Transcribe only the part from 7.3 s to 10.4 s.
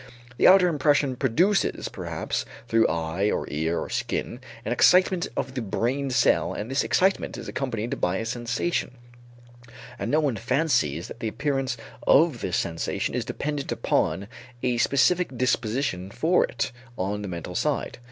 is accompanied by a sensation; and no one